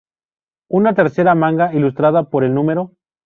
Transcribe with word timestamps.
Una 0.79 0.95
tercera 0.95 1.35
manga, 1.35 1.71
ilustrada 1.75 2.27
por 2.31 2.43
el 2.43 2.55
No. 2.55 2.91